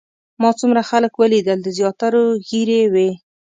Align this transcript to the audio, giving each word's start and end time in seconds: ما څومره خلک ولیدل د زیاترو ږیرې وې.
ما 0.41 0.49
څومره 0.59 0.81
خلک 0.89 1.13
ولیدل 1.15 1.59
د 1.63 1.67
زیاترو 1.77 2.23
ږیرې 2.47 2.81
وې. 2.93 3.09